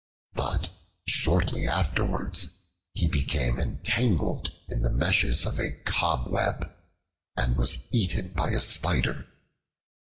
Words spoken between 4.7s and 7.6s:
the meshes of a cobweb and